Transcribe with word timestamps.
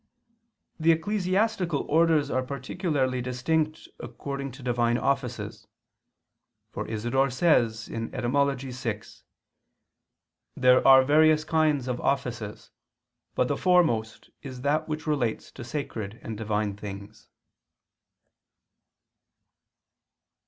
The 0.79 0.91
ecclesiastical 0.93 1.81
orders 1.87 2.31
are 2.31 2.41
particularly 2.41 3.21
distinct 3.21 3.87
according 3.99 4.51
to 4.53 4.63
divine 4.63 4.97
offices. 4.97 5.67
For 6.71 6.87
Isidore 6.87 7.29
says 7.29 7.87
(Etym. 7.87 8.89
vi): 8.89 9.01
"There 10.59 10.87
are 10.87 11.03
various 11.03 11.43
kinds 11.43 11.87
of 11.87 12.01
offices; 12.01 12.71
but 13.35 13.47
the 13.47 13.55
foremost 13.57 14.31
is 14.41 14.61
that 14.61 14.87
which 14.87 15.05
relates 15.05 15.51
to 15.51 15.63
sacred 15.63 16.17
and 16.23 16.35
Divine 16.35 16.75
things." 16.75 17.29